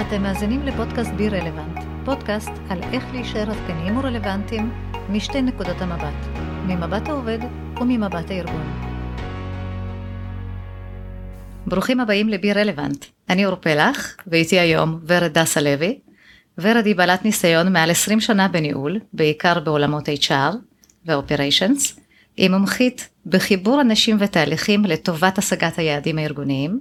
[0.00, 4.72] אתם מאזינים לפודקאסט בי רלוונט, פודקאסט על איך להישאר עדכניים ורלוונטיים
[5.10, 7.38] משתי נקודות המבט, ממבט העובד
[7.80, 8.80] וממבט הארגון.
[11.66, 15.98] ברוכים הבאים לבי רלוונט, אני אור פלח, ואיתי היום ורד דסה לוי.
[16.58, 20.54] ורד היא בעלת ניסיון מעל 20 שנה בניהול, בעיקר בעולמות HR
[21.06, 22.00] ו-Operations.
[22.36, 26.80] היא מומחית בחיבור אנשים ותהליכים לטובת השגת היעדים הארגוניים,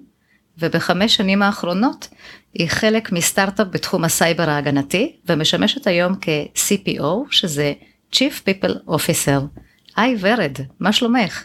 [0.60, 2.08] ובחמש שנים האחרונות
[2.54, 7.74] היא חלק מסטארט-אפ בתחום הסייבר ההגנתי, ומשמשת היום כ-CPO, שזה
[8.14, 9.60] Chief People Officer.
[9.96, 11.44] היי ורד, מה שלומך?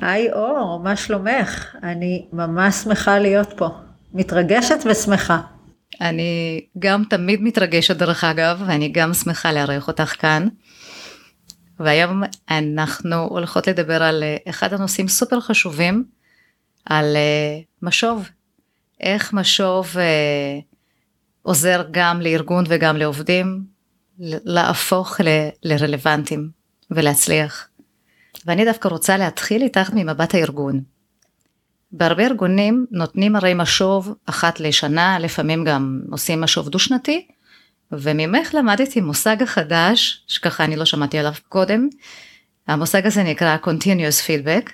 [0.00, 1.76] היי אור, מה שלומך?
[1.82, 3.68] אני ממש שמחה להיות פה.
[4.14, 5.40] מתרגשת ושמחה.
[6.00, 10.48] אני גם תמיד מתרגשת דרך אגב, ואני גם שמחה לארח אותך כאן.
[11.80, 16.04] והיום אנחנו הולכות לדבר על אה, אחד הנושאים סופר חשובים,
[16.84, 18.28] על אה, משוב.
[19.00, 20.58] איך משוב אה,
[21.42, 23.64] עוזר גם לארגון וגם לעובדים
[24.18, 26.50] להפוך ל- לרלוונטיים
[26.90, 27.68] ולהצליח.
[28.46, 30.80] ואני דווקא רוצה להתחיל איתך ממבט הארגון.
[31.92, 37.26] בהרבה ארגונים נותנים הרי משוב אחת לשנה, לפעמים גם עושים משוב דו שנתי,
[37.92, 41.88] וממך למדתי מושג החדש, שככה אני לא שמעתי עליו קודם,
[42.66, 44.70] המושג הזה נקרא Continuous Feedback,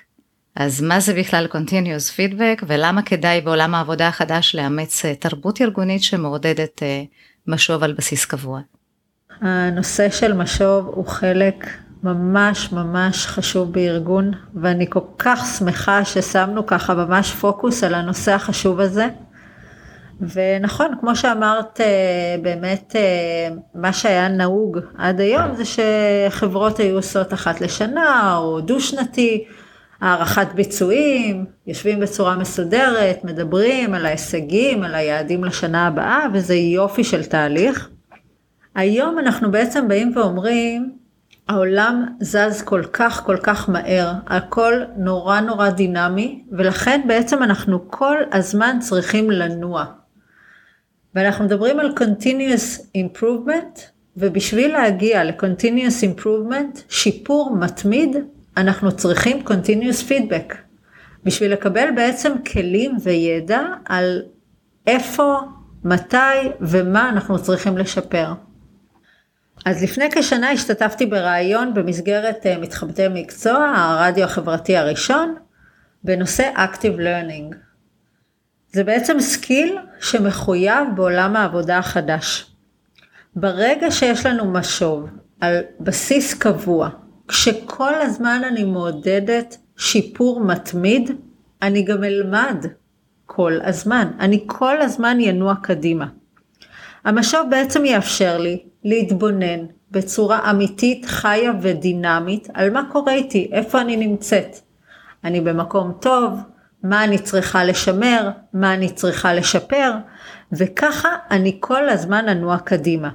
[0.55, 6.03] אז מה זה בכלל Continuous Feedback ולמה כדאי בעולם העבודה החדש לאמץ אה, תרבות ארגונית
[6.03, 7.03] שמעודדת אה,
[7.47, 8.59] משוב על בסיס קבוע?
[9.41, 11.67] הנושא של משוב הוא חלק
[12.03, 18.79] ממש ממש חשוב בארגון, ואני כל כך שמחה ששמנו ככה ממש פוקוס על הנושא החשוב
[18.79, 19.07] הזה.
[20.21, 22.95] ונכון, כמו שאמרת, אה, באמת
[23.75, 29.45] מה שהיה נהוג עד היום זה שחברות היו עושות אחת לשנה או דו-שנתי,
[30.01, 37.23] הערכת ביצועים, יושבים בצורה מסודרת, מדברים על ההישגים, על היעדים לשנה הבאה, וזה יופי של
[37.23, 37.89] תהליך.
[38.75, 40.91] היום אנחנו בעצם באים ואומרים,
[41.47, 48.17] העולם זז כל כך כל כך מהר, הכל נורא נורא דינמי, ולכן בעצם אנחנו כל
[48.31, 49.85] הזמן צריכים לנוע.
[51.15, 53.79] ואנחנו מדברים על continuous improvement,
[54.17, 58.15] ובשביל להגיע ל-continuous improvement, שיפור מתמיד,
[58.57, 60.55] אנחנו צריכים continuous feedback.
[61.23, 64.21] בשביל לקבל בעצם כלים וידע על
[64.87, 65.39] איפה,
[65.83, 68.33] מתי ומה אנחנו צריכים לשפר.
[69.65, 75.35] אז לפני כשנה השתתפתי בריאיון במסגרת אה, מתחבטי מקצוע, הרדיו החברתי הראשון,
[76.03, 77.55] בנושא Active Learning.
[78.71, 82.51] זה בעצם skill שמחויב בעולם העבודה החדש.
[83.35, 85.09] ברגע שיש לנו משוב
[85.41, 86.89] על בסיס קבוע,
[87.27, 91.11] כשכל הזמן אני מעודדת שיפור מתמיד,
[91.61, 92.65] אני גם אלמד
[93.25, 94.07] כל הזמן.
[94.19, 96.07] אני כל הזמן ינוע קדימה.
[97.05, 103.97] המשוב בעצם יאפשר לי להתבונן בצורה אמיתית, חיה ודינמית על מה קורה איתי, איפה אני
[103.97, 104.57] נמצאת.
[105.23, 106.39] אני במקום טוב,
[106.83, 109.93] מה אני צריכה לשמר, מה אני צריכה לשפר,
[110.51, 113.09] וככה אני כל הזמן אנוע קדימה.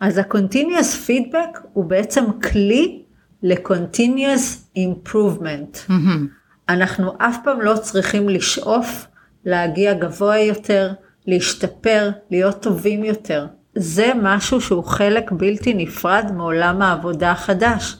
[0.00, 3.02] אז ה-continuous feedback הוא בעצם כלי
[3.42, 5.88] ל-continuous improvement.
[5.88, 6.28] Mm-hmm.
[6.68, 9.06] אנחנו אף פעם לא צריכים לשאוף
[9.44, 10.92] להגיע גבוה יותר,
[11.26, 13.46] להשתפר, להיות טובים יותר.
[13.74, 17.96] זה משהו שהוא חלק בלתי נפרד מעולם העבודה החדש.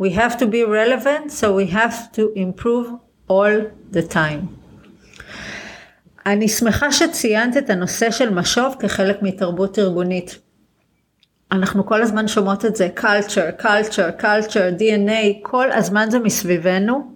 [0.00, 2.88] We have to be relevant, so we have to improve
[3.30, 3.60] all
[3.92, 4.46] the time.
[6.26, 10.38] אני שמחה שציינת את הנושא של משוב כחלק מתרבות ארגונית.
[11.54, 17.14] אנחנו כל הזמן שומעות את זה, culture, culture, culture, DNA, כל הזמן זה מסביבנו.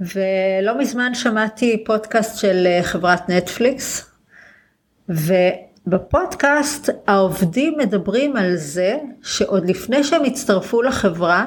[0.00, 4.10] ולא מזמן שמעתי פודקאסט של אה, חברת נטפליקס,
[5.08, 11.46] ובפודקאסט העובדים מדברים על זה שעוד לפני שהם הצטרפו לחברה,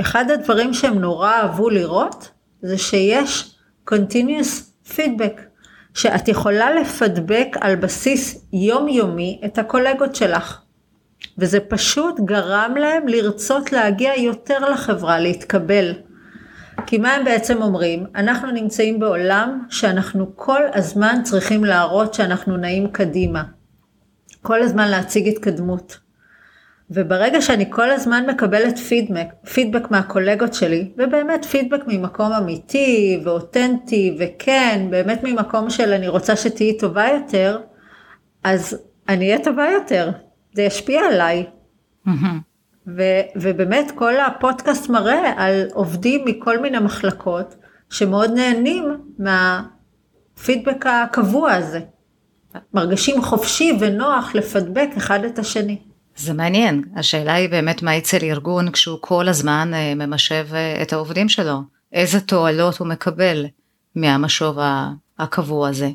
[0.00, 2.30] אחד הדברים שהם נורא אהבו לראות
[2.62, 3.56] זה שיש
[3.90, 5.40] continuous feedback,
[5.94, 10.61] שאת יכולה לפדבק על בסיס יומיומי את הקולגות שלך.
[11.38, 15.92] וזה פשוט גרם להם לרצות להגיע יותר לחברה, להתקבל.
[16.86, 18.06] כי מה הם בעצם אומרים?
[18.14, 23.42] אנחנו נמצאים בעולם שאנחנו כל הזמן צריכים להראות שאנחנו נעים קדימה.
[24.42, 25.98] כל הזמן להציג התקדמות.
[26.90, 34.86] וברגע שאני כל הזמן מקבלת פידבק, פידבק מהקולגות שלי, ובאמת פידבק ממקום אמיתי ואותנטי וכן,
[34.90, 37.60] באמת ממקום של אני רוצה שתהיי טובה יותר,
[38.44, 38.78] אז
[39.08, 40.10] אני אהיה טובה יותר.
[40.52, 41.46] זה ישפיע עליי.
[42.86, 43.02] ו,
[43.36, 47.54] ובאמת כל הפודקאסט מראה על עובדים מכל מיני מחלקות
[47.90, 48.84] שמאוד נהנים
[49.18, 51.80] מהפידבק הקבוע הזה.
[52.74, 55.78] מרגישים חופשי ונוח לפדבק אחד את השני.
[56.16, 60.92] זה מעניין, השאלה היא באמת מה אצל ארגון כשהוא כל הזמן אה, ממשב אה, את
[60.92, 61.60] העובדים שלו,
[61.92, 63.46] איזה תועלות הוא מקבל
[63.96, 64.58] מהמשוב
[65.18, 65.90] הקבוע הזה.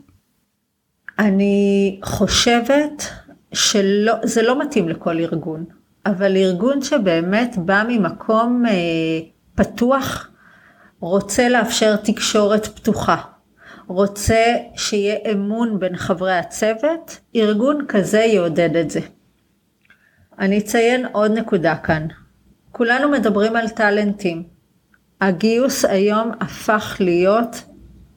[1.19, 3.03] אני חושבת
[3.54, 5.66] שזה לא מתאים לכל ארגון,
[6.06, 8.74] אבל ארגון שבאמת בא ממקום אה,
[9.56, 10.30] פתוח,
[11.00, 13.18] רוצה לאפשר תקשורת פתוחה,
[13.88, 14.44] רוצה
[14.76, 19.00] שיהיה אמון בין חברי הצוות, ארגון כזה יעודד את זה.
[20.40, 22.08] אני אציין עוד נקודה כאן.
[22.72, 24.44] כולנו מדברים על טאלנטים.
[25.22, 27.64] הגיוס היום הפך להיות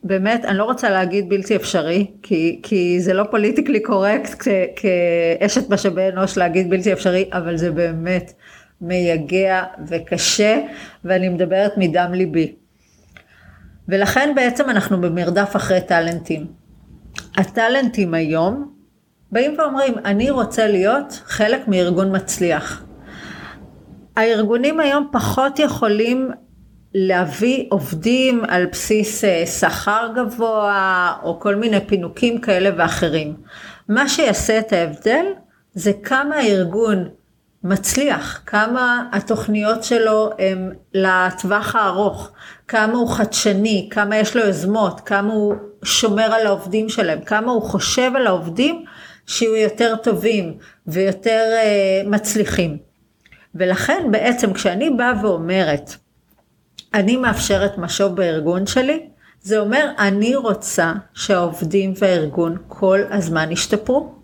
[0.04, 6.08] באמת, אני לא רוצה להגיד בלתי אפשרי, כי, כי זה לא פוליטיקלי קורקט כאשת משאבי
[6.08, 8.32] אנוש להגיד בלתי אפשרי, אבל זה באמת
[8.80, 10.60] מייגע וקשה,
[11.04, 12.54] ואני מדברת מדם ליבי.
[13.88, 16.46] ולכן בעצם אנחנו במרדף אחרי טאלנטים.
[17.36, 18.72] הטאלנטים היום
[19.32, 22.84] באים ואומרים, אני רוצה להיות חלק מארגון מצליח.
[24.16, 26.30] הארגונים היום פחות יכולים
[26.94, 33.36] להביא עובדים על בסיס אה, שכר גבוה או כל מיני פינוקים כאלה ואחרים.
[33.88, 35.24] מה שיעשה את ההבדל
[35.74, 37.08] זה כמה הארגון
[37.64, 42.30] מצליח, כמה התוכניות שלו הם לטווח הארוך,
[42.68, 47.62] כמה הוא חדשני, כמה יש לו יוזמות, כמה הוא שומר על העובדים שלהם, כמה הוא
[47.62, 48.84] חושב על העובדים
[49.26, 50.54] שיהיו יותר טובים
[50.86, 52.76] ויותר uh, מצליחים.
[53.54, 55.96] ולכן בעצם כשאני באה ואומרת,
[56.94, 59.06] אני מאפשרת משוב בארגון שלי,
[59.40, 64.14] זה אומר אני רוצה שהעובדים והארגון כל הזמן ישתפרו.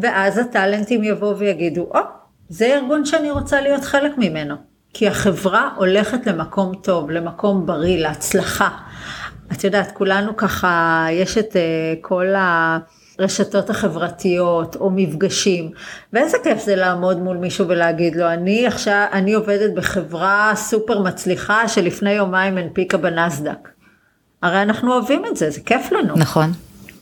[0.00, 2.02] ואז הטאלנטים יבואו ויגידו, או, oh,
[2.48, 4.54] זה ארגון שאני רוצה להיות חלק ממנו.
[4.94, 8.68] כי החברה הולכת למקום טוב, למקום בריא, להצלחה.
[9.52, 11.56] את יודעת, כולנו ככה, יש את uh,
[12.00, 12.26] כל
[13.18, 15.70] הרשתות החברתיות או מפגשים,
[16.12, 21.68] ואיזה כיף זה לעמוד מול מישהו ולהגיד לו, אני עכשיו, אני עובדת בחברה סופר מצליחה
[21.68, 23.68] שלפני יומיים הנפיקה בנסדק.
[24.42, 26.14] הרי אנחנו אוהבים את זה, זה כיף לנו.
[26.16, 26.50] נכון.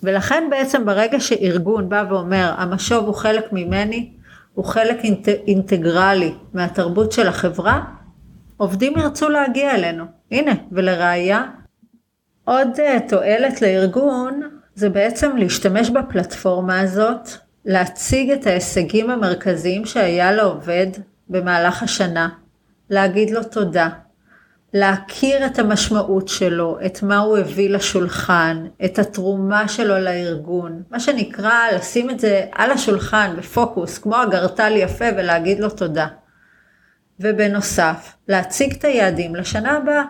[0.02, 4.10] ולכן בעצם ברגע שארגון בא ואומר, המשוב הוא חלק ממני,
[4.54, 7.80] הוא חלק אינט, אינטגרלי מהתרבות של החברה,
[8.56, 10.04] עובדים ירצו להגיע אלינו.
[10.30, 11.44] הנה, ולראיה,
[12.44, 14.40] עוד uh, תועלת לארגון
[14.74, 17.28] זה בעצם להשתמש בפלטפורמה הזאת,
[17.64, 20.86] להציג את ההישגים המרכזיים שהיה לעובד
[21.28, 22.28] במהלך השנה,
[22.90, 23.88] להגיד לו תודה,
[24.74, 31.58] להכיר את המשמעות שלו, את מה הוא הביא לשולחן, את התרומה שלו לארגון, מה שנקרא
[31.74, 36.06] לשים את זה על השולחן בפוקוס, כמו אגרטל יפה ולהגיד לו תודה.
[37.20, 40.04] ובנוסף, להציג את היעדים לשנה הבאה.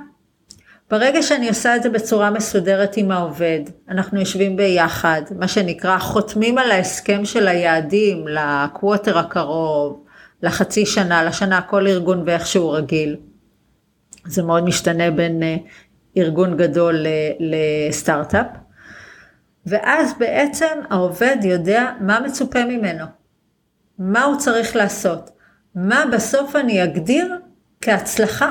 [0.93, 6.59] ברגע שאני עושה את זה בצורה מסודרת עם העובד, אנחנו יושבים ביחד, מה שנקרא חותמים
[6.59, 10.05] על ההסכם של היעדים לקווטר הקרוב,
[10.43, 13.17] לחצי שנה, לשנה, כל ארגון ואיך שהוא רגיל.
[14.27, 15.57] זה מאוד משתנה בין אה,
[16.17, 17.07] ארגון גדול
[17.41, 18.47] לסטארט-אפ.
[19.67, 23.05] ואז בעצם העובד יודע מה מצופה ממנו,
[23.99, 25.31] מה הוא צריך לעשות,
[25.75, 27.39] מה בסוף אני אגדיר
[27.81, 28.51] כהצלחה,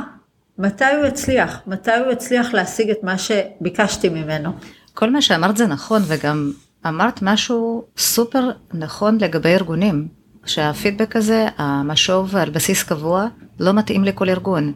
[0.57, 4.51] מתי הוא יצליח, מתי הוא יצליח להשיג את מה שביקשתי ממנו.
[4.93, 6.51] כל מה שאמרת זה נכון וגם
[6.87, 10.07] אמרת משהו סופר נכון לגבי ארגונים,
[10.45, 13.27] שהפידבק הזה, המשוב על בסיס קבוע,
[13.59, 14.73] לא מתאים לכל ארגון.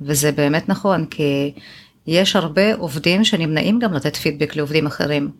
[0.00, 1.52] וזה באמת נכון, כי
[2.06, 5.30] יש הרבה עובדים שנמנעים גם לתת פידבק לעובדים אחרים.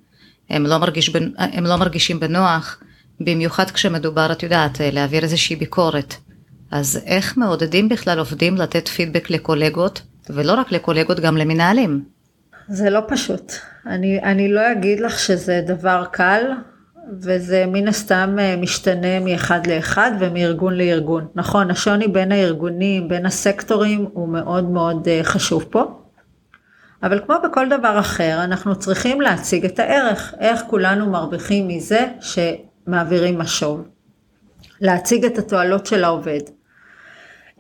[0.51, 2.79] הם לא, מרגיש, הם לא מרגישים בנוח,
[3.21, 6.15] במיוחד כשמדובר, את יודעת, להעביר איזושהי ביקורת.
[6.71, 12.05] אז איך מעודדים בכלל עובדים לתת פידבק לקולגות, ולא רק לקולגות, גם למנהלים?
[12.69, 13.53] זה לא פשוט.
[13.87, 16.43] אני, אני לא אגיד לך שזה דבר קל,
[17.13, 21.27] וזה מן הסתם אה, משתנה מאחד לאחד ומארגון לארגון.
[21.35, 26.01] נכון, השוני בין הארגונים, בין הסקטורים, הוא מאוד מאוד אה, חשוב פה.
[27.03, 33.39] אבל כמו בכל דבר אחר, אנחנו צריכים להציג את הערך, איך כולנו מרוויחים מזה שמעבירים
[33.39, 33.89] משוב.
[34.81, 36.41] להציג את התועלות של העובד.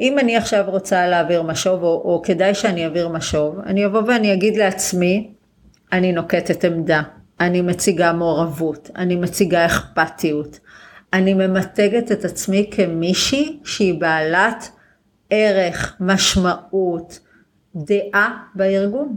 [0.00, 4.32] אם אני עכשיו רוצה להעביר משוב, או, או כדאי שאני אעביר משוב, אני אבוא ואני
[4.32, 5.30] אגיד לעצמי,
[5.92, 7.02] אני נוקטת עמדה,
[7.40, 10.60] אני מציגה מעורבות, אני מציגה אכפתיות,
[11.12, 14.70] אני ממתגת את עצמי כמישהי שהיא בעלת
[15.30, 17.20] ערך, משמעות,
[17.76, 19.16] דעה בארגון.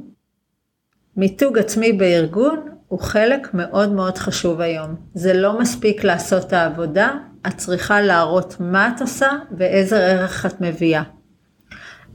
[1.17, 4.95] מיתוג עצמי בארגון הוא חלק מאוד מאוד חשוב היום.
[5.13, 7.11] זה לא מספיק לעשות את העבודה,
[7.47, 11.03] את צריכה להראות מה את עושה ואיזה ערך את מביאה.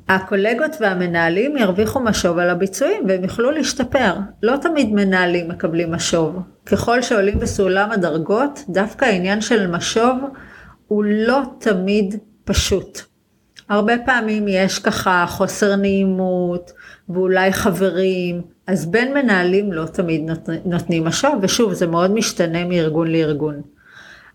[0.09, 4.15] הקולגות והמנהלים ירוויחו משוב על הביצועים והם יוכלו להשתפר.
[4.43, 6.37] לא תמיד מנהלים מקבלים משוב.
[6.67, 10.19] ככל שעולים בסולם הדרגות, דווקא העניין של משוב
[10.87, 13.01] הוא לא תמיד פשוט.
[13.69, 16.73] הרבה פעמים יש ככה חוסר נעימות
[17.09, 20.31] ואולי חברים, אז בין מנהלים לא תמיד
[20.65, 23.63] נותנים משוב, ושוב, זה מאוד משתנה מארגון לארגון.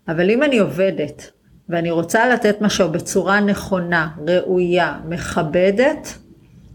[0.08, 1.30] אבל אם אני עובדת
[1.68, 6.18] ואני רוצה לתת משהו בצורה נכונה, ראויה, מכבדת,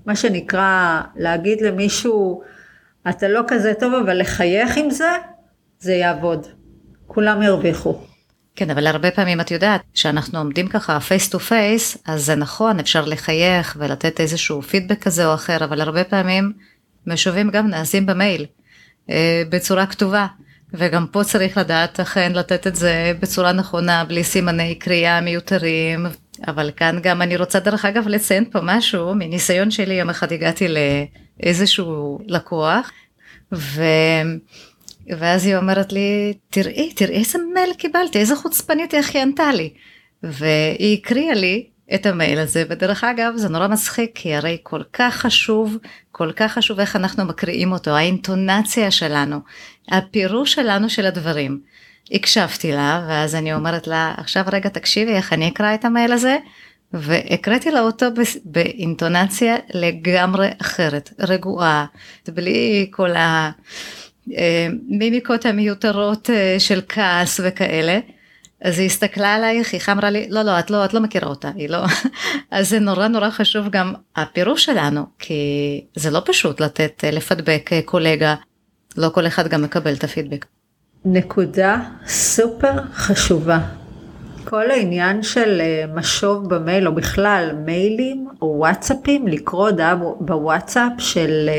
[0.06, 2.42] מה שנקרא להגיד למישהו,
[3.10, 5.10] אתה לא כזה טוב, אבל לחייך עם זה,
[5.80, 6.48] זה יעבוד.
[7.08, 8.00] כולם ירוויחו.
[8.56, 12.80] כן, אבל הרבה פעמים את יודעת, כשאנחנו עומדים ככה face to face, אז זה נכון,
[12.80, 16.54] אפשר לחייך ולתת איזשהו פידבק כזה או אחר, אבל הרבה פעמים
[17.08, 18.46] משובים גם נעשים במייל,
[19.10, 20.28] אה, בצורה כתובה.
[20.74, 26.06] וגם פה צריך לדעת אכן לתת את זה בצורה נכונה, בלי סימני קריאה מיותרים.
[26.48, 30.68] אבל כאן גם אני רוצה דרך אגב לציין פה משהו, מניסיון שלי יום אחד הגעתי
[31.40, 32.92] לאיזשהו לקוח,
[33.54, 33.84] ו...
[35.18, 39.70] ואז היא אומרת לי, תראי, תראי איזה מייל קיבלתי, איזה חוצפנית היא ענתה לי.
[40.24, 45.16] והיא הקריאה לי את המייל הזה, ודרך אגב זה נורא מצחיק, כי הרי כל כך
[45.16, 45.78] חשוב,
[46.12, 49.40] כל כך חשוב איך אנחנו מקריאים אותו, האינטונציה שלנו,
[49.92, 51.60] הפירוש שלנו של הדברים.
[52.12, 56.38] הקשבתי לה, ואז אני אומרת לה, עכשיו רגע תקשיבי איך אני אקרא את המייל הזה,
[56.94, 58.06] והקראתי לה אותו
[58.46, 61.86] באינטונציה לגמרי אחרת, רגועה,
[62.28, 63.10] בלי כל
[64.36, 68.00] המימיקות אה, המיותרות אה, של כעס וכאלה.
[68.62, 71.52] אז היא הסתכלה עלייך, היא אמרה לי, לא, לא, את לא, את לא מכירה אותה,
[71.56, 71.86] היא לא.
[72.52, 75.34] אז זה נורא נורא חשוב גם הפירוש שלנו, כי
[75.96, 78.36] זה לא פשוט לתת, אה, לפדבק אה, קולגה,
[78.98, 80.46] לא כל אחד גם מקבל את הפידבק.
[81.06, 83.60] נקודה סופר חשובה.
[84.44, 91.50] כל העניין של אה, משוב במייל או בכלל מיילים או וואטסאפים, לקרוא הודעה בוואטסאפ של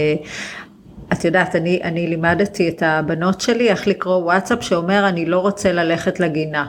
[1.12, 5.72] את יודעת, אני, אני לימדתי את הבנות שלי איך לקרוא וואטסאפ שאומר אני לא רוצה
[5.72, 6.66] ללכת לגינה.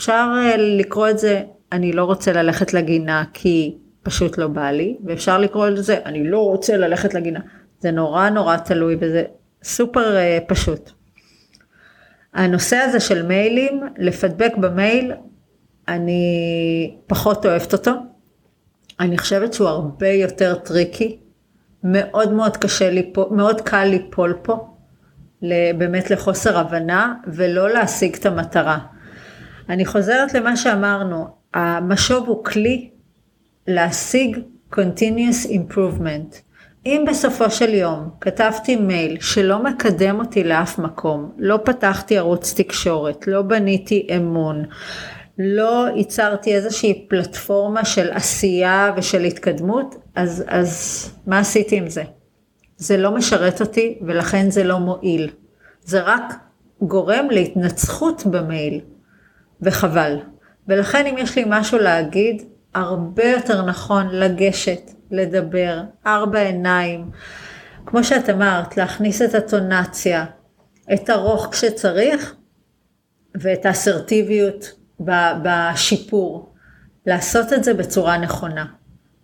[0.00, 1.42] אפשר אה, לקרוא את זה,
[1.72, 6.30] אני לא רוצה ללכת לגינה כי פשוט לא בא לי, ואפשר לקרוא את זה, אני
[6.30, 7.40] לא רוצה ללכת לגינה.
[7.80, 9.24] זה נורא נורא תלוי וזה
[9.62, 10.90] סופר אה, פשוט.
[12.34, 15.12] הנושא הזה של מיילים, לפדבק במייל,
[15.88, 17.92] אני פחות אוהבת אותו.
[19.00, 21.18] אני חושבת שהוא הרבה יותר tricky.
[21.84, 24.74] מאוד מאוד קשה ליפול, מאוד קל ליפול פה,
[25.78, 28.78] באמת לחוסר הבנה, ולא להשיג את המטרה.
[29.68, 32.90] אני חוזרת למה שאמרנו, המשוב הוא כלי
[33.66, 34.38] להשיג
[34.74, 36.36] continuous improvement.
[36.86, 43.26] אם בסופו של יום כתבתי מייל שלא מקדם אותי לאף מקום, לא פתחתי ערוץ תקשורת,
[43.26, 44.64] לא בניתי אמון,
[45.38, 52.02] לא ייצרתי איזושהי פלטפורמה של עשייה ושל התקדמות, אז, אז מה עשיתי עם זה?
[52.76, 55.30] זה לא משרת אותי ולכן זה לא מועיל.
[55.84, 56.34] זה רק
[56.82, 58.80] גורם להתנצחות במייל.
[59.62, 60.16] וחבל.
[60.68, 62.42] ולכן אם יש לי משהו להגיד,
[62.74, 67.10] הרבה יותר נכון לגשת, לדבר, ארבע עיניים.
[67.86, 70.24] כמו שאת אמרת, להכניס את הטונציה,
[70.92, 72.34] את הרוך כשצריך,
[73.34, 74.72] ואת האסרטיביות
[75.42, 76.54] בשיפור.
[77.06, 78.66] לעשות את זה בצורה נכונה.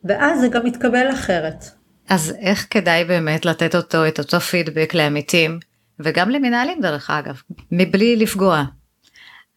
[0.04, 1.64] ואז זה גם יתקבל אחרת.
[2.08, 5.58] אז איך כדאי באמת לתת אותו, את אותו פידבק לעמיתים,
[6.00, 7.40] וגם למנהלים דרך אגב,
[7.70, 8.64] מבלי לפגוע?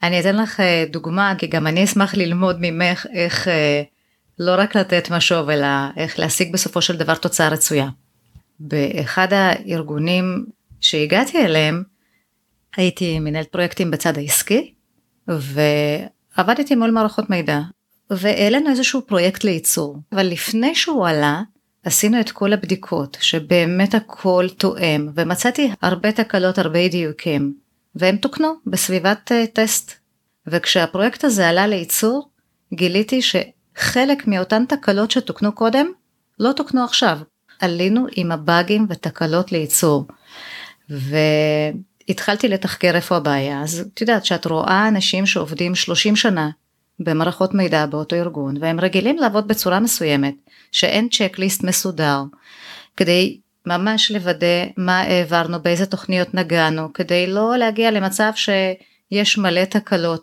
[0.03, 3.84] אני אתן לך אה, דוגמה, כי גם אני אשמח ללמוד ממך איך אה,
[4.39, 7.89] לא רק לתת משוב, אלא איך להשיג בסופו של דבר תוצאה רצויה.
[8.60, 10.46] באחד הארגונים
[10.82, 11.84] שהגעתי אליהם,
[12.77, 14.74] הייתי מנהלת פרויקטים בצד העסקי,
[15.27, 17.60] ועבדתי מול מערכות מידע,
[18.10, 21.41] והעלינו איזשהו פרויקט לייצור, אבל לפני שהוא עלה,
[21.84, 27.53] עשינו את כל הבדיקות, שבאמת הכל תואם, ומצאתי הרבה תקלות, הרבה דיוקים.
[28.00, 29.94] והם תוקנו בסביבת uh, טסט.
[30.48, 32.29] וכשהפרויקט הזה עלה לייצור,
[32.74, 35.88] גיליתי שחלק מאותן תקלות שתוקנו קודם,
[36.39, 37.20] לא תוקנו עכשיו.
[37.60, 40.08] עלינו עם הבאגים ותקלות לייצור.
[40.89, 46.50] והתחלתי לתחקר איפה הבעיה, אז את יודעת שאת רואה אנשים שעובדים 30 שנה
[47.00, 50.36] במערכות מידע באותו ארגון, והם רגילים לעבוד בצורה מסוימת,
[50.72, 52.24] שאין צ'קליסט מסודר,
[52.98, 60.22] כדי ממש לוודא מה העברנו, באיזה תוכניות נגענו, כדי לא להגיע למצב שיש מלא תקלות.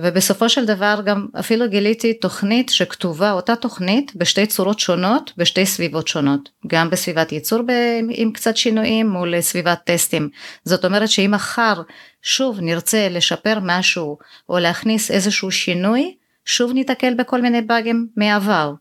[0.00, 6.08] ובסופו של דבר גם אפילו גיליתי תוכנית שכתובה אותה תוכנית בשתי צורות שונות בשתי סביבות
[6.08, 6.50] שונות.
[6.66, 7.72] גם בסביבת ייצור ב,
[8.10, 10.28] עם קצת שינויים מול סביבת טסטים.
[10.64, 11.82] זאת אומרת שאם מחר
[12.22, 18.72] שוב נרצה לשפר משהו או להכניס איזשהו שינוי שוב ניתקל בכל מיני באגים מעבר.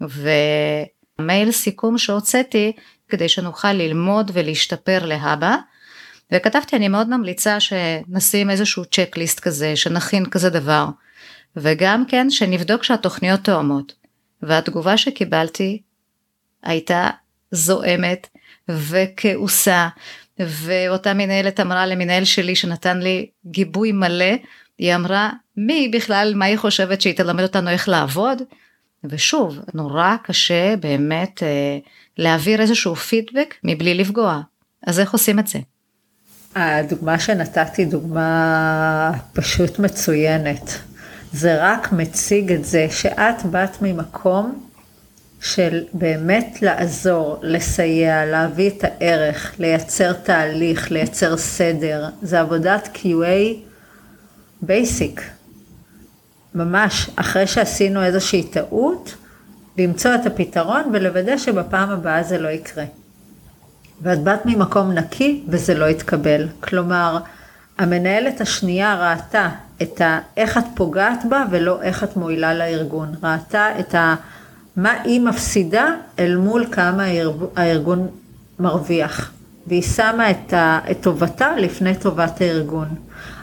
[0.00, 2.72] ומייל סיכום שהוצאתי
[3.08, 5.56] כדי שנוכל ללמוד ולהשתפר להבא.
[6.32, 10.86] וכתבתי אני מאוד ממליצה שנשים איזשהו צ'קליסט כזה שנכין כזה דבר.
[11.56, 13.94] וגם כן שנבדוק שהתוכניות תואמות.
[14.42, 15.82] והתגובה שקיבלתי
[16.62, 17.10] הייתה
[17.50, 18.28] זועמת
[18.68, 19.88] וכעוסה
[20.38, 24.34] ואותה מנהלת אמרה למנהל שלי שנתן לי גיבוי מלא.
[24.78, 28.42] היא אמרה מי בכלל מה היא חושבת שהיא תלמד אותנו איך לעבוד
[29.04, 31.78] ושוב נורא קשה באמת אה,
[32.18, 34.40] להעביר איזשהו פידבק מבלי לפגוע
[34.86, 35.58] אז איך עושים את זה?
[36.54, 40.78] הדוגמה שנתתי דוגמה פשוט מצוינת.
[41.32, 44.66] זה רק מציג את זה שאת באת ממקום
[45.40, 52.08] של באמת לעזור, לסייע, להביא את הערך, לייצר תהליך, לייצר סדר.
[52.22, 53.56] זה עבודת QA
[54.62, 55.35] בייסיק.
[56.56, 59.14] ממש, אחרי שעשינו איזושהי טעות,
[59.78, 62.84] למצוא את הפתרון ולוודא שבפעם הבאה זה לא יקרה.
[64.02, 66.48] ואת באת ממקום נקי וזה לא התקבל.
[66.60, 67.18] כלומר,
[67.78, 69.48] המנהלת השנייה ראתה
[69.82, 70.18] את ה...
[70.36, 73.14] איך את פוגעת בה ולא איך את מועילה לארגון.
[73.22, 74.14] ראתה את ה...
[74.76, 75.86] מה היא מפסידה
[76.18, 77.04] אל מול כמה
[77.56, 78.08] הארגון
[78.58, 79.30] מרוויח.
[79.66, 80.78] והיא שמה את, ה...
[80.90, 82.88] את טובתה לפני טובת הארגון.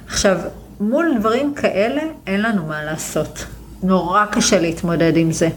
[0.07, 0.37] עכשיו,
[0.79, 3.45] מול דברים כאלה אין לנו מה לעשות.
[3.83, 5.49] נורא קשה להתמודד עם זה.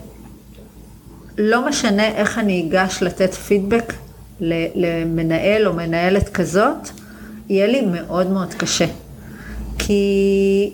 [1.38, 3.92] לא משנה איך אני אגש לתת פידבק
[4.74, 6.88] למנהל או מנהלת כזאת,
[7.48, 8.86] יהיה לי מאוד מאוד קשה.
[9.78, 10.72] כי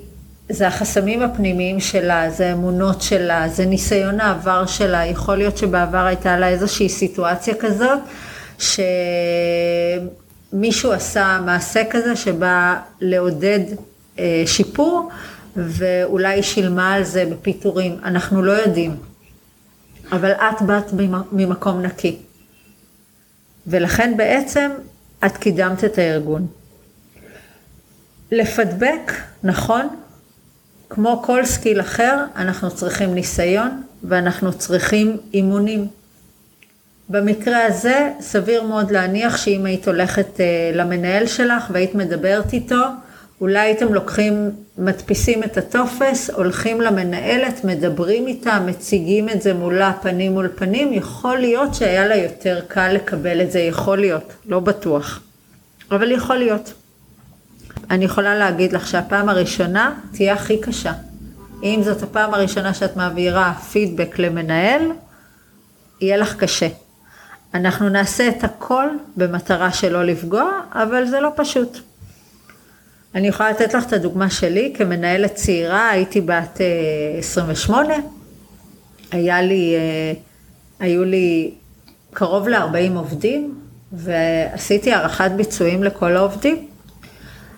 [0.48, 6.36] זה החסמים הפנימיים שלה, זה אמונות שלה, זה ניסיון העבר שלה, יכול להיות שבעבר הייתה
[6.38, 7.98] לה איזושהי סיטואציה כזאת,
[10.52, 13.60] שמישהו עשה מעשה כזה שבא לעודד
[14.46, 15.10] שיפור,
[15.56, 18.96] ואולי שילמה על זה בפיטורים, אנחנו לא יודעים.
[20.12, 20.92] אבל את באת
[21.32, 22.16] ממקום נקי.
[23.66, 24.70] ולכן בעצם
[25.26, 26.46] את קידמת את הארגון.
[28.32, 29.88] לפדבק, נכון,
[30.88, 35.88] כמו כל skill אחר, אנחנו צריכים ניסיון ואנחנו צריכים אימונים.
[37.08, 42.84] במקרה הזה, סביר מאוד להניח שאם היית הולכת אה, למנהל שלך והיית מדברת איתו,
[43.42, 50.32] אולי הייתם לוקחים, מדפיסים את הטופס, הולכים למנהלת, מדברים איתה, מציגים את זה מולה פנים
[50.32, 55.20] מול פנים, יכול להיות שהיה לה יותר קל לקבל את זה, יכול להיות, לא בטוח,
[55.90, 56.72] אבל יכול להיות.
[57.90, 60.92] אני יכולה להגיד לך שהפעם הראשונה תהיה הכי קשה.
[61.62, 64.82] אם זאת הפעם הראשונה שאת מעבירה פידבק למנהל,
[66.00, 66.68] יהיה לך קשה.
[67.54, 71.91] אנחנו נעשה את הכל במטרה שלא לפגוע, אבל זה לא פשוט.
[73.14, 76.60] אני יכולה לתת לך את הדוגמה שלי, כמנהלת צעירה, הייתי בת
[77.18, 77.98] 28, אה,
[79.10, 80.12] היה לי, אה,
[80.80, 81.54] היו לי
[82.12, 83.54] קרוב ל-40 עובדים,
[83.92, 86.68] ועשיתי הערכת ביצועים לכל העובדים.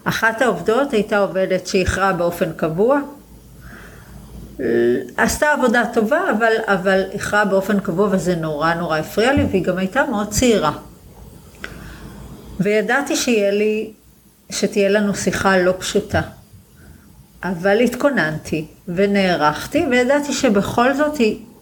[0.04, 3.00] אחת העובדות הייתה עובדת שאיחרה באופן קבוע,
[5.16, 9.78] עשתה עבודה טובה, אבל, אבל איחרה באופן קבוע וזה נורא נורא הפריע לי, והיא גם
[9.78, 10.72] הייתה מאוד צעירה.
[12.60, 13.92] וידעתי שיהיה לי
[14.50, 16.20] שתהיה לנו שיחה לא פשוטה.
[17.44, 21.20] אבל התכוננתי ונערכתי וידעתי שבכל זאת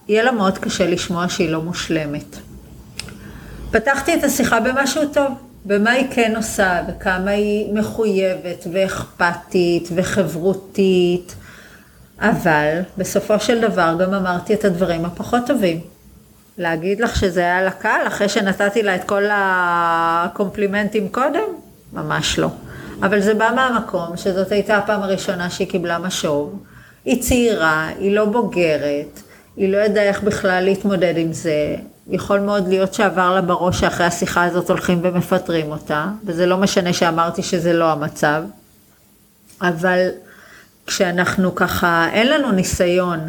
[0.08, 2.36] יהיה לה מאוד קשה לשמוע שהיא לא מושלמת.
[3.70, 5.32] פתחתי את השיחה במשהו טוב,
[5.64, 11.34] במה היא כן עושה וכמה היא מחויבת ואכפתית וחברותית,
[12.20, 15.80] אבל בסופו של דבר גם אמרתי את הדברים הפחות טובים.
[16.58, 21.44] להגיד לך שזה היה לה קל אחרי שנתתי לה את כל הקומפלימנטים קודם?
[21.92, 22.48] ממש לא.
[23.02, 26.62] אבל זה בא מהמקום שזאת הייתה הפעם הראשונה שהיא קיבלה משוב.
[27.04, 29.20] היא צעירה, היא לא בוגרת,
[29.56, 31.76] היא לא ידעה איך בכלל להתמודד עם זה.
[32.08, 36.92] יכול מאוד להיות שעבר לה בראש שאחרי השיחה הזאת הולכים ומפטרים אותה, וזה לא משנה
[36.92, 38.42] שאמרתי שזה לא המצב.
[39.62, 40.08] אבל
[40.86, 43.20] כשאנחנו ככה, אין לנו ניסיון,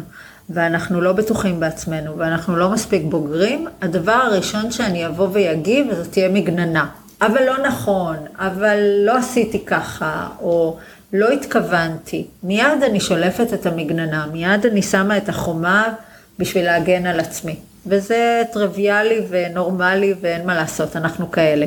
[0.50, 6.28] ואנחנו לא בטוחים בעצמנו, ואנחנו לא מספיק בוגרים, הדבר הראשון שאני אבוא ויגיב, זאת תהיה
[6.28, 6.86] מגננה.
[7.26, 10.78] אבל לא נכון, אבל לא עשיתי ככה, או
[11.12, 12.26] לא התכוונתי.
[12.42, 15.94] מיד אני שולפת את המגננה, מיד אני שמה את החומה
[16.38, 17.56] בשביל להגן על עצמי.
[17.86, 21.66] וזה טריוויאלי ונורמלי ואין מה לעשות, אנחנו כאלה.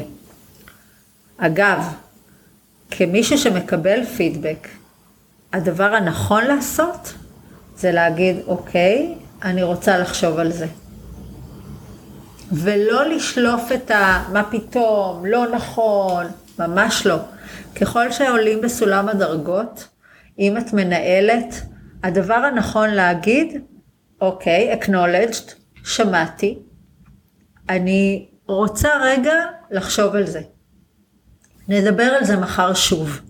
[1.38, 1.84] אגב,
[2.92, 4.68] כמישהו שמקבל פידבק,
[5.54, 7.14] הדבר הנכון לעשות
[7.78, 10.68] זה להגיד, אוקיי, אני רוצה לחשוב על זה.
[12.52, 14.24] ולא לשלוף את ה...
[14.34, 16.26] מה פתאום, לא נכון,
[16.60, 17.18] ממש לא.
[17.82, 19.88] ככל שעולים בסולם הדרגות,
[20.40, 21.62] אם את מנהלת,
[22.04, 23.62] הדבר הנכון להגיד,
[24.22, 25.52] אוקיי, okay, acknowledged,
[25.84, 26.60] שמעתי,
[27.70, 29.34] אני רוצה רגע
[29.72, 30.42] לחשוב על זה.
[31.68, 33.22] נדבר על זה מחר שוב.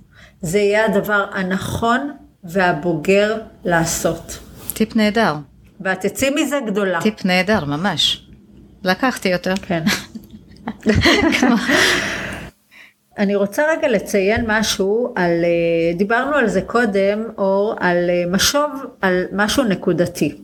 [0.42, 2.12] זה יהיה הדבר הנכון
[2.44, 4.40] והבוגר לעשות.
[4.74, 5.36] טיפ נהדר.
[5.82, 7.02] ואת תצאי מזה גדולה.
[7.02, 8.27] טיפ נהדר, ממש.
[8.88, 9.50] לקחתי אותו.
[9.62, 9.84] כן.
[13.18, 18.72] אני רוצה רגע לציין משהו על, אה, דיברנו על זה קודם, אור, על אה, משוב,
[19.02, 20.36] על משהו נקודתי.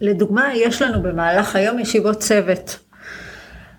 [0.00, 2.78] לדוגמה, יש לנו במהלך היום ישיבות צוות.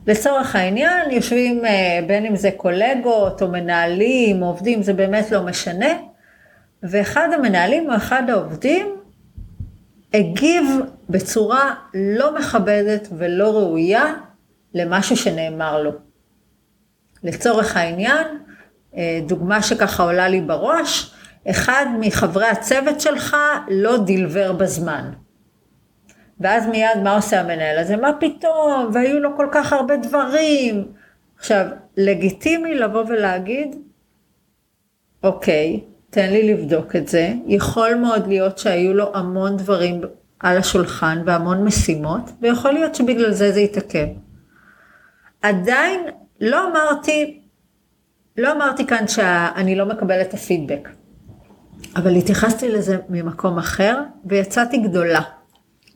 [0.07, 5.43] לצורך העניין, יושבים אה, בין אם זה קולגות או מנהלים או עובדים, זה באמת לא
[5.43, 5.93] משנה,
[6.83, 8.95] ואחד המנהלים או אחד העובדים
[10.13, 10.65] הגיב
[11.09, 14.13] בצורה לא מכבדת ולא ראויה
[14.73, 15.91] למשהו שנאמר לו.
[17.23, 18.27] לצורך העניין,
[18.97, 21.13] אה, דוגמה שככה עולה לי בראש,
[21.49, 23.37] אחד מחברי הצוות שלך
[23.69, 25.11] לא דילבר בזמן.
[26.39, 27.97] ואז מיד מה עושה המנהל הזה?
[27.97, 28.89] מה פתאום?
[28.93, 30.87] והיו לו כל כך הרבה דברים.
[31.37, 31.65] עכשיו,
[31.97, 33.75] לגיטימי לבוא ולהגיד,
[35.23, 35.79] אוקיי,
[36.11, 37.33] תן לי לבדוק את זה.
[37.47, 40.01] יכול מאוד להיות שהיו לו המון דברים
[40.39, 44.07] על השולחן והמון משימות, ויכול להיות שבגלל זה זה יתעכב.
[45.41, 45.99] עדיין
[46.41, 47.41] לא אמרתי,
[48.37, 50.89] לא אמרתי כאן שאני לא מקבלת את הפידבק,
[51.95, 55.21] אבל התייחסתי לזה ממקום אחר ויצאתי גדולה.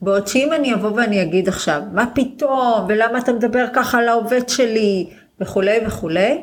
[0.00, 4.48] בעוד שאם אני אבוא ואני אגיד עכשיו, מה פתאום, ולמה אתה מדבר ככה על העובד
[4.48, 6.40] שלי, וכולי וכולי,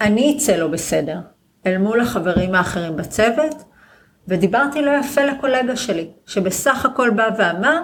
[0.00, 1.18] אני אצא לא בסדר,
[1.66, 3.64] אל מול החברים האחרים בצוות,
[4.28, 7.82] ודיברתי לא יפה לקולגה שלי, שבסך הכל בא ואמר,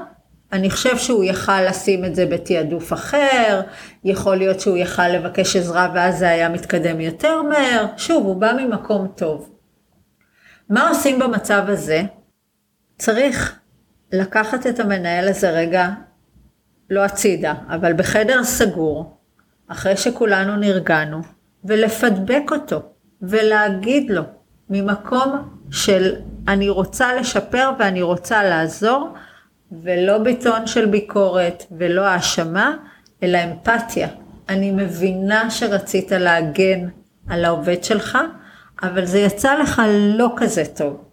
[0.53, 3.61] אני חושב שהוא יכל לשים את זה בתעדוף אחר,
[4.05, 7.87] יכול להיות שהוא יכל לבקש עזרה ואז זה היה מתקדם יותר מהר.
[7.97, 9.51] שוב, הוא בא ממקום טוב.
[10.69, 12.03] מה עושים במצב הזה?
[12.99, 13.59] צריך
[14.13, 15.89] לקחת את המנהל הזה רגע,
[16.91, 19.17] לא הצידה, אבל בחדר סגור,
[19.69, 21.21] אחרי שכולנו נרגענו,
[21.65, 22.94] ולפדבק אותו,
[23.29, 24.23] ולהגיד לו,
[24.71, 26.15] ממקום של
[26.49, 29.09] אני רוצה לשפר ואני רוצה לעזור,
[29.83, 32.77] ולא בטון של ביקורת ולא האשמה,
[33.23, 34.09] אלא אמפתיה.
[34.49, 36.89] אני מבינה שרצית להגן
[37.29, 38.19] על העובד שלך,
[38.83, 39.83] אבל זה יצא לך
[40.17, 41.05] לא כזה טוב.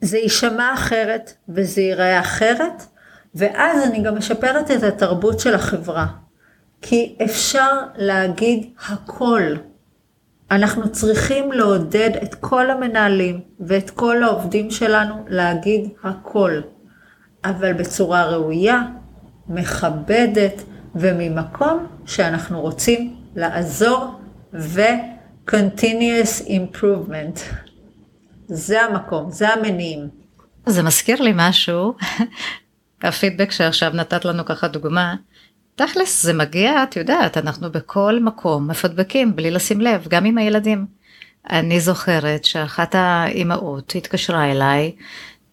[0.00, 2.86] זה יישמע אחרת וזה ייראה אחרת,
[3.34, 6.06] ואז אני גם משפרת את התרבות של החברה.
[6.82, 9.42] כי אפשר להגיד הכל.
[10.50, 16.60] אנחנו צריכים לעודד את כל המנהלים ואת כל העובדים שלנו להגיד הכל.
[17.44, 18.82] אבל בצורה ראויה,
[19.48, 20.62] מכבדת
[20.94, 24.20] וממקום שאנחנו רוצים לעזור
[24.52, 27.40] ו-continuous improvement.
[28.46, 30.08] זה המקום, זה המניעים.
[30.66, 31.94] זה מזכיר לי משהו,
[33.02, 35.14] הפידבק שעכשיו נתת לנו ככה דוגמה,
[35.76, 40.86] תכלס זה מגיע, את יודעת, אנחנו בכל מקום מפדבקים בלי לשים לב, גם עם הילדים.
[41.50, 44.92] אני זוכרת שאחת האימהות התקשרה אליי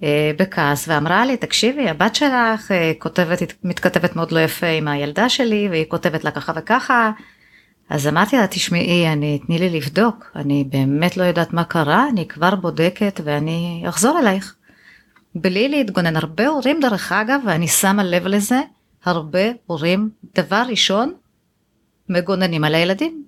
[0.03, 5.29] אה, בכעס ואמרה לי תקשיבי הבת שלך אה, כותבת מתכתבת מאוד לא יפה עם הילדה
[5.29, 7.11] שלי והיא כותבת לה ככה וככה.
[7.89, 12.27] אז אמרתי לה תשמעי אני תני לי לבדוק אני באמת לא יודעת מה קרה אני
[12.27, 14.55] כבר בודקת ואני אחזור אלייך.
[15.35, 18.59] בלי להתגונן הרבה הורים דרך אגב ואני שמה לב לזה
[19.03, 21.13] הרבה הורים דבר ראשון
[22.09, 23.23] מגוננים על הילדים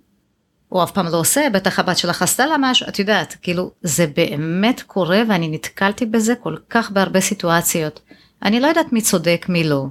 [0.74, 4.08] הוא אף פעם לא עושה, בטח הבת שלך עשתה לה משהו, את יודעת, כאילו, זה
[4.08, 8.02] באמת קורה ואני נתקלתי בזה כל כך בהרבה סיטואציות.
[8.44, 9.86] אני לא יודעת מי צודק, מי לא,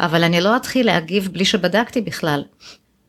[0.00, 2.44] אבל אני לא אתחיל להגיב בלי שבדקתי בכלל.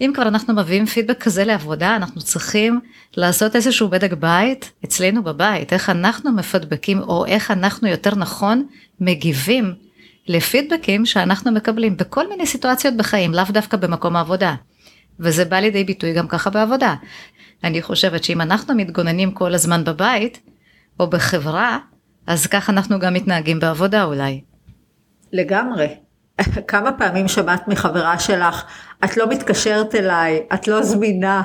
[0.02, 2.80] אם כבר אנחנו מביאים פידבק כזה לעבודה, אנחנו צריכים
[3.18, 8.68] לעשות איזשהו בדק בית אצלנו בבית, איך אנחנו מפדבקים, או איך אנחנו יותר נכון
[9.00, 9.74] מגיבים
[10.28, 14.56] לפידבקים שאנחנו מקבלים בכל מיני סיטואציות בחיים, לאו דווקא במקום העבודה.
[15.20, 16.96] וזה בא לידי ביטוי גם ככה בעבודה.
[17.64, 20.40] אני חושבת שאם אנחנו מתגוננים כל הזמן בבית,
[21.00, 21.80] או בחברה,
[22.28, 24.42] אז ככה אנחנו גם מתנהגים בעבודה אולי.
[25.34, 25.88] לגמרי.
[26.68, 28.64] כמה פעמים שמעת מחברה שלך,
[29.04, 31.44] את לא מתקשרת אליי, את לא זמינה.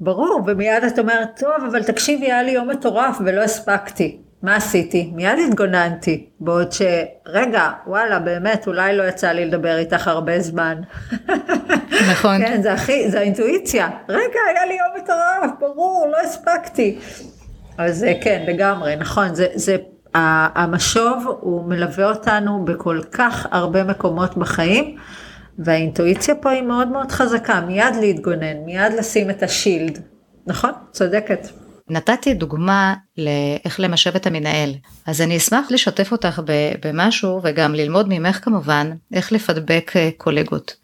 [0.00, 4.18] ברור, ומיד את אומרת, טוב, אבל תקשיבי, היה לי יום מטורף ולא הספקתי.
[4.42, 5.10] מה עשיתי?
[5.14, 10.80] מיד התגוננתי, בעוד שרגע, וואלה, באמת, אולי לא יצא לי לדבר איתך הרבה זמן.
[12.12, 12.38] נכון.
[12.38, 13.90] כן, זה הכי, זה האינטואיציה.
[14.08, 16.98] רגע, היה לי יום מטורף, ברור, לא הספקתי.
[17.78, 19.76] אז כן, לגמרי, נכון, זה, זה,
[20.14, 24.96] המשוב הוא מלווה אותנו בכל כך הרבה מקומות בחיים,
[25.58, 29.98] והאינטואיציה פה היא מאוד מאוד חזקה, מיד להתגונן, מיד לשים את השילד.
[30.46, 30.70] נכון?
[30.90, 31.48] צודקת.
[31.88, 34.74] נתתי דוגמה לאיך למשב את המנהל.
[35.06, 36.42] אז אני אשמח לשתף אותך
[36.84, 40.76] במשהו וגם ללמוד ממך כמובן איך לפדבק אה, קולגות.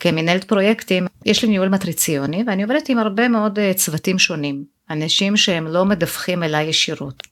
[0.00, 4.64] כמנהלת פרויקטים יש לי ניהול מטריציוני ואני עובדת עם הרבה מאוד אה, צוותים שונים.
[4.90, 7.22] אנשים שהם לא מדווחים אליי ישירות.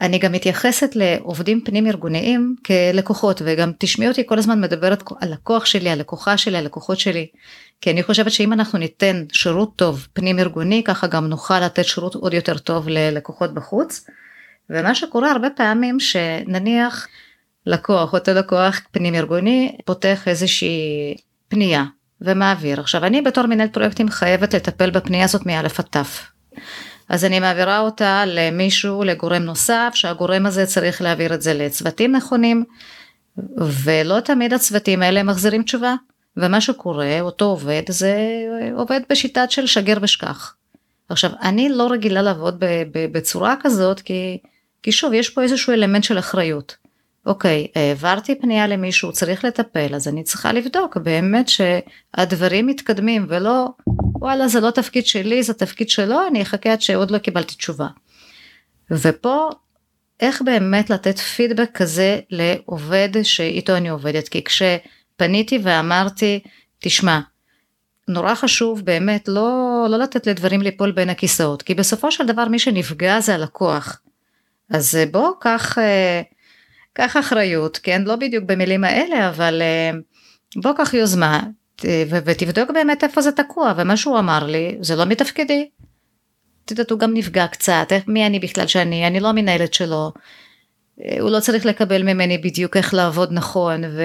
[0.00, 5.64] אני גם מתייחסת לעובדים פנים ארגוניים כלקוחות וגם תשמעי אותי כל הזמן מדברת על לקוח
[5.64, 7.26] שלי, הלקוחה שלי, הלקוחות שלי.
[7.80, 12.14] כי אני חושבת שאם אנחנו ניתן שירות טוב פנים ארגוני ככה גם נוכל לתת שירות
[12.14, 14.06] עוד יותר טוב ללקוחות בחוץ.
[14.70, 17.06] ומה שקורה הרבה פעמים שנניח
[17.66, 21.14] לקוח אותו לקוח פנים ארגוני פותח איזושהי
[21.48, 21.84] פנייה
[22.20, 26.26] ומעביר עכשיו אני בתור מנהל פרויקטים חייבת לטפל בפנייה הזאת מאלף עד תף.
[27.08, 32.64] אז אני מעבירה אותה למישהו, לגורם נוסף, שהגורם הזה צריך להעביר את זה לצוותים נכונים,
[33.58, 35.94] ולא תמיד הצוותים האלה מחזירים תשובה.
[36.36, 38.16] ומה שקורה, אותו עובד, זה
[38.74, 40.54] עובד בשיטת של שגר ושכח.
[41.08, 44.38] עכשיו, אני לא רגילה לעבוד בצורה כזאת, כי,
[44.82, 46.76] כי שוב, יש פה איזשהו אלמנט של אחריות.
[47.26, 53.68] אוקיי, העברתי פנייה למישהו, צריך לטפל, אז אני צריכה לבדוק באמת שהדברים מתקדמים ולא,
[54.14, 57.86] וואלה זה לא תפקיד שלי, זה תפקיד שלו, אני אחכה עד שעוד לא קיבלתי תשובה.
[58.90, 59.50] ופה,
[60.20, 64.42] איך באמת לתת פידבק כזה לעובד שאיתו אני עובדת, כי
[65.16, 66.40] כשפניתי ואמרתי,
[66.78, 67.20] תשמע,
[68.08, 72.58] נורא חשוב באמת לא, לא לתת לדברים ליפול בין הכיסאות, כי בסופו של דבר מי
[72.58, 74.00] שנפגע זה הלקוח.
[74.70, 75.78] אז בוא, קח...
[76.92, 78.02] קח אחריות, כן?
[78.02, 79.98] לא בדיוק במילים האלה, אבל אה,
[80.56, 81.42] בוא קח יוזמה
[82.24, 85.68] ותבדוק באמת איפה זה תקוע, ומה שהוא אמר לי, זה לא מתפקידי.
[86.64, 90.12] את יודעת, הוא גם נפגע קצת, מי אני בכלל שאני, אני לא המנהלת שלו.
[91.04, 94.02] אה, הוא לא צריך לקבל ממני בדיוק איך לעבוד נכון, ו...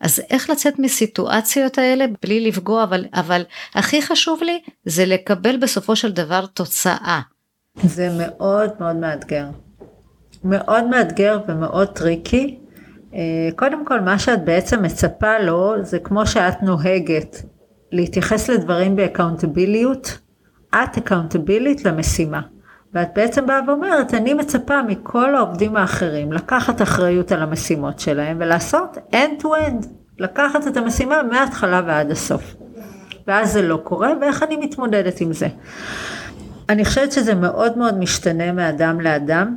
[0.00, 3.42] אז איך לצאת מסיטואציות האלה בלי לפגוע, אבל, אבל
[3.74, 7.20] הכי חשוב לי זה לקבל בסופו של דבר תוצאה.
[7.82, 9.46] זה מאוד מאוד מאתגר.
[10.44, 12.58] מאוד מאתגר ומאוד tricky.
[13.14, 17.42] אה, קודם כל, מה שאת בעצם מצפה לו, זה כמו שאת נוהגת,
[17.92, 20.18] להתייחס לדברים באקאונטביליות.
[20.74, 22.40] את אקאונטבילית למשימה.
[22.94, 28.98] ואת בעצם באה ואומרת, אני מצפה מכל העובדים האחרים לקחת אחריות על המשימות שלהם ולעשות
[29.12, 29.86] end to end,
[30.18, 32.56] לקחת את המשימה מההתחלה ועד הסוף.
[33.26, 35.48] ואז זה לא קורה, ואיך אני מתמודדת עם זה?
[36.68, 39.56] אני חושבת שזה מאוד מאוד משתנה מאדם לאדם.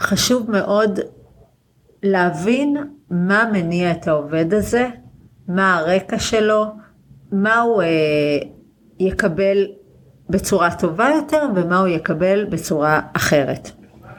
[0.00, 1.00] חשוב מאוד
[2.02, 2.76] להבין
[3.10, 4.88] מה מניע את העובד הזה,
[5.48, 6.64] מה הרקע שלו,
[7.32, 7.88] מה הוא אה,
[9.00, 9.66] יקבל
[10.30, 13.70] בצורה טובה יותר ומה הוא יקבל בצורה אחרת.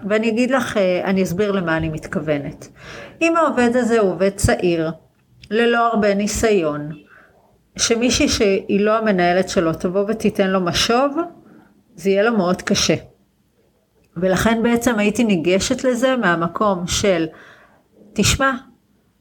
[0.10, 2.68] ואני אגיד לך, אה, אני אסביר למה אני מתכוונת.
[3.22, 4.92] אם העובד הזה הוא עובד צעיר,
[5.52, 6.92] ללא הרבה ניסיון,
[7.78, 11.18] שמישהי שהיא לא המנהלת שלו תבוא ותיתן לו משוב,
[11.96, 12.96] זה יהיה לו מאוד קשה.
[14.18, 17.26] ולכן בעצם הייתי ניגשת לזה מהמקום של,
[18.14, 18.52] תשמע,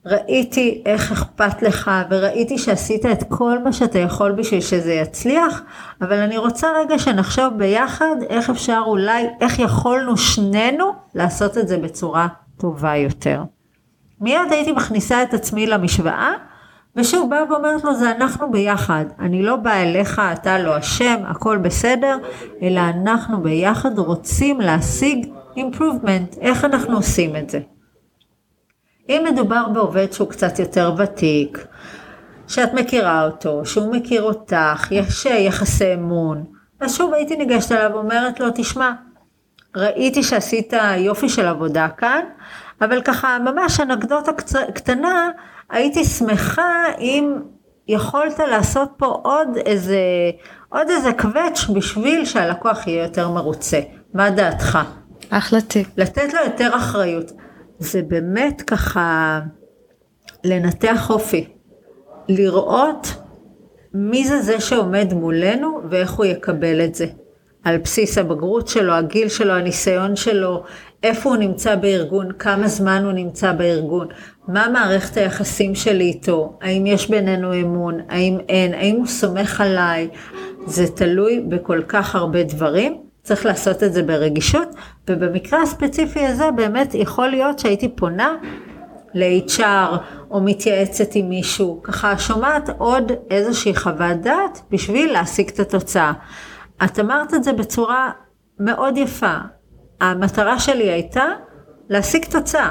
[0.06, 5.62] ראיתי איך אכפת לך וראיתי שעשית את כל מה שאתה יכול בשביל שזה יצליח,
[6.00, 11.78] אבל אני רוצה רגע שנחשוב ביחד איך אפשר אולי, איך יכולנו שנינו לעשות את זה
[11.78, 13.42] בצורה טובה יותר.
[14.20, 16.32] מיד הייתי מכניסה את עצמי למשוואה
[16.96, 21.58] ושוב באה ואומרת לו זה אנחנו ביחד, אני לא באה אליך, אתה לא אשם, הכל
[21.58, 22.18] בסדר,
[22.62, 27.60] אלא אנחנו ביחד רוצים להשיג improvement, איך אנחנו עושים את זה.
[29.08, 31.66] אם מדובר בעובד שהוא קצת יותר ותיק,
[32.48, 36.44] שאת מכירה אותו, שהוא מכיר אותך, יש יחסי אמון,
[36.80, 38.92] אז שוב הייתי ניגשת אליו ואומרת לו, תשמע,
[39.76, 42.20] ראיתי שעשית יופי של עבודה כאן,
[42.80, 44.32] אבל ככה ממש אנקדוטה
[44.74, 45.28] קטנה,
[45.70, 47.34] הייתי שמחה אם
[47.88, 50.00] יכולת לעשות פה עוד איזה,
[50.68, 53.80] עוד איזה קווץ' בשביל שהלקוח יהיה יותר מרוצה.
[54.14, 54.78] מה דעתך?
[55.30, 55.88] אחלה טיפ.
[55.96, 57.32] לתת לו יותר אחריות.
[57.85, 59.40] זה באמת ככה
[60.44, 61.49] לנתח אופי.
[62.29, 63.14] לראות
[63.94, 67.07] מי זה זה שעומד מולנו ואיך הוא יקבל את זה.
[67.64, 70.62] על בסיס הבגרות שלו, הגיל שלו, הניסיון שלו,
[71.03, 74.09] איפה הוא נמצא בארגון, כמה זמן הוא נמצא בארגון,
[74.49, 80.09] מה מערכת היחסים שלי איתו, האם יש בינינו אמון, האם אין, האם הוא סומך עליי,
[80.66, 84.68] זה תלוי בכל כך הרבה דברים, צריך לעשות את זה ברגישות,
[85.10, 88.37] ובמקרה הספציפי הזה באמת יכול להיות שהייתי פונה
[89.14, 89.96] ל-HR
[90.30, 96.12] או מתייעצת עם מישהו, ככה שומעת עוד איזושהי חוות דעת בשביל להשיג את התוצאה.
[96.84, 98.10] את אמרת את זה בצורה
[98.60, 99.37] מאוד יפה.
[100.00, 101.24] המטרה שלי הייתה
[101.88, 102.70] להשיג תוצאה.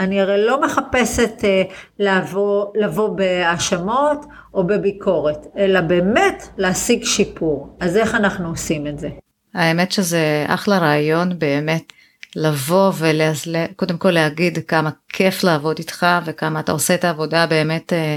[0.00, 7.76] אני הרי לא מחפשת uh, לבוא, לבוא בהאשמות או בביקורת, אלא באמת להשיג שיפור.
[7.80, 9.08] אז איך אנחנו עושים את זה?
[9.54, 11.92] האמת שזה אחלה רעיון באמת
[12.36, 18.16] לבוא וקודם כל להגיד כמה כיף לעבוד איתך וכמה אתה עושה את העבודה באמת אה,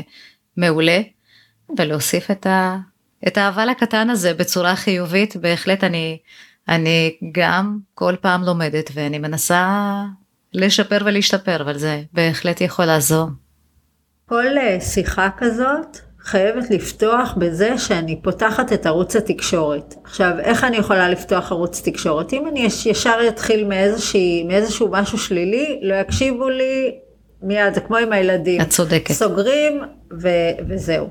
[0.58, 1.02] מעולה
[1.78, 2.78] ולהוסיף את, ה,
[3.28, 6.17] את האבל הקטן הזה בצורה חיובית בהחלט אני
[6.69, 9.69] אני גם כל פעם לומדת ואני מנסה
[10.54, 13.30] לשפר ולהשתפר אבל זה בהחלט יכול לעזור.
[14.26, 15.97] כל אה, שיחה כזאת
[16.28, 19.96] חייבת לפתוח בזה שאני פותחת את ערוץ התקשורת.
[20.04, 22.34] עכשיו, איך אני יכולה לפתוח ערוץ תקשורת?
[22.34, 26.96] אם אני ישר אתחיל מאיזושהי, מאיזשהו משהו שלילי, לא יקשיבו לי
[27.42, 28.62] מיד, זה כמו עם הילדים.
[28.62, 29.13] את צודקת.
[29.13, 29.82] סוגרים
[30.22, 31.08] ו- וזהו.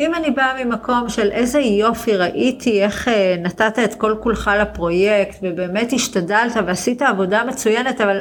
[0.00, 5.38] אם אני באה ממקום של איזה יופי, ראיתי איך אה, נתת את כל כולך לפרויקט,
[5.42, 8.20] ובאמת השתדלת ועשית עבודה מצוינת, אבל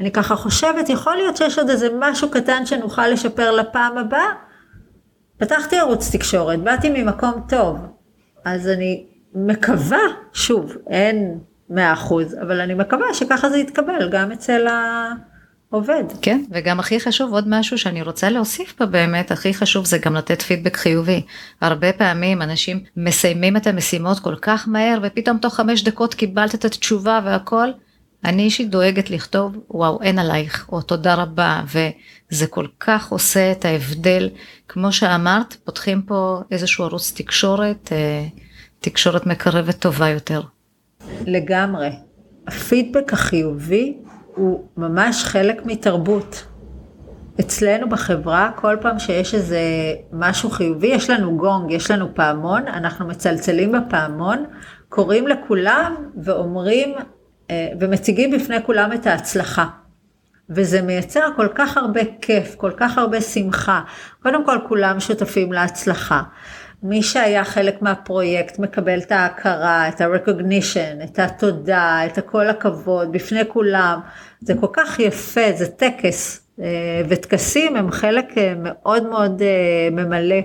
[0.00, 4.30] אני ככה חושבת, יכול להיות שיש עוד איזה משהו קטן שנוכל לשפר לפעם הבאה,
[5.38, 7.78] פתחתי ערוץ תקשורת, באתי ממקום טוב,
[8.44, 9.98] אז אני מקווה,
[10.32, 11.38] שוב, אין
[11.70, 14.66] מאה אחוז, אבל אני מקווה שככה זה יתקבל גם אצל
[15.70, 16.04] העובד.
[16.22, 20.14] כן, וגם הכי חשוב, עוד משהו שאני רוצה להוסיף פה באמת, הכי חשוב זה גם
[20.14, 21.22] לתת פידבק חיובי.
[21.60, 26.64] הרבה פעמים אנשים מסיימים את המשימות כל כך מהר, ופתאום תוך חמש דקות קיבלת את
[26.64, 27.68] התשובה והכל,
[28.24, 33.64] אני אישית דואגת לכתוב וואו אין עלייך או תודה רבה וזה כל כך עושה את
[33.64, 34.30] ההבדל
[34.68, 38.26] כמו שאמרת פותחים פה איזשהו ערוץ תקשורת אה,
[38.80, 40.40] תקשורת מקרבת טובה יותר.
[41.26, 41.88] לגמרי.
[42.46, 43.96] הפידבק החיובי
[44.34, 46.46] הוא ממש חלק מתרבות.
[47.40, 49.60] אצלנו בחברה, כל פעם שיש איזה
[50.12, 54.44] משהו חיובי, יש לנו גונג, יש לנו פעמון, אנחנו מצלצלים בפעמון,
[54.88, 56.94] קוראים לכולם ואומרים
[57.52, 59.66] ומציגים בפני כולם את ההצלחה.
[60.50, 63.80] וזה מייצר כל כך הרבה כיף, כל כך הרבה שמחה.
[64.22, 66.22] קודם כל, כולם שותפים להצלחה.
[66.82, 73.40] מי שהיה חלק מהפרויקט מקבל את ההכרה, את ה-recognition, את התודה, את הכל הכבוד, בפני
[73.48, 74.00] כולם.
[74.40, 76.43] זה כל כך יפה, זה טקס.
[76.60, 80.36] אה, וטקסים הם חלק אה, מאוד מאוד אה, ממלא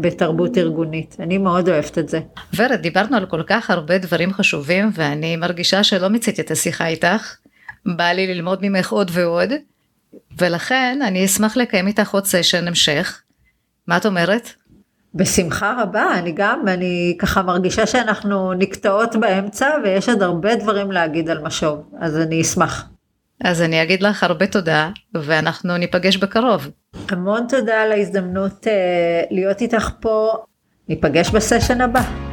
[0.00, 1.16] בתרבות ארגונית.
[1.20, 2.20] אני מאוד אוהבת את זה.
[2.56, 7.36] ורד, דיברנו על כל כך הרבה דברים חשובים, ואני מרגישה שלא מיציתי את השיחה איתך.
[7.86, 9.52] בא לי ללמוד ממך עוד ועוד,
[10.38, 13.22] ולכן אני אשמח לקיים איתך עוד סשן המשך.
[13.86, 14.48] מה את אומרת?
[15.14, 21.30] בשמחה רבה, אני גם, אני ככה מרגישה שאנחנו נקטעות באמצע ויש עוד הרבה דברים להגיד
[21.30, 22.88] על משוב, אז אני אשמח.
[23.44, 26.68] אז אני אגיד לך הרבה תודה, ואנחנו ניפגש בקרוב.
[27.08, 28.70] המון תודה על ההזדמנות uh,
[29.30, 30.32] להיות איתך פה,
[30.88, 32.27] ניפגש בסשן הבא.